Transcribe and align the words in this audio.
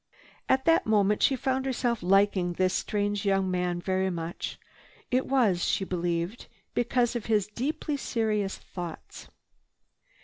At 0.49 0.65
that 0.65 0.87
moment 0.87 1.21
she 1.21 1.35
found 1.35 1.67
herself 1.67 2.01
liking 2.01 2.53
this 2.53 2.73
strange 2.73 3.23
young 3.23 3.51
man 3.51 3.79
very 3.79 4.09
much. 4.09 4.57
It 5.11 5.27
was, 5.27 5.63
she 5.63 5.85
believed, 5.85 6.47
because 6.73 7.15
of 7.15 7.27
his 7.27 7.45
deeply 7.45 7.97
serious 7.97 8.57
thoughts. 8.57 9.27